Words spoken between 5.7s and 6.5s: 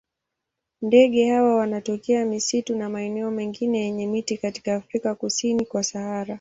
Sahara.